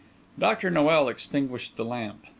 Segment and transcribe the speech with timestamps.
[0.39, 0.71] Dr.
[0.71, 2.25] Noel extinguished the lamp.